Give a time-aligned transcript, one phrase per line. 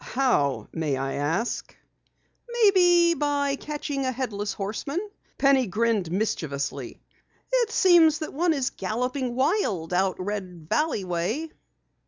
[0.03, 1.75] "How may I ask?"
[2.49, 4.97] "Maybe by catching a Headless Horseman,"
[5.37, 6.99] Penny grinned mischievously.
[7.53, 11.51] "It seems that one is galloping wild out Red Valley way."